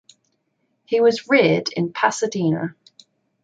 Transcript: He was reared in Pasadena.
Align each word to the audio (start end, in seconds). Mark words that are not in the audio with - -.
He 0.85 0.99
was 0.99 1.29
reared 1.29 1.69
in 1.73 1.93
Pasadena. 1.93 2.73